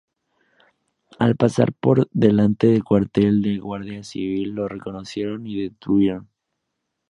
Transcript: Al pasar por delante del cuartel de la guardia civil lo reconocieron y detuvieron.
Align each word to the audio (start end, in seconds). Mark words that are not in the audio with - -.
Al 1.19 1.35
pasar 1.35 1.73
por 1.73 2.09
delante 2.11 2.65
del 2.65 2.83
cuartel 2.83 3.43
de 3.43 3.57
la 3.57 3.61
guardia 3.61 4.03
civil 4.03 4.49
lo 4.55 4.67
reconocieron 4.67 5.45
y 5.45 5.61
detuvieron. 5.61 6.27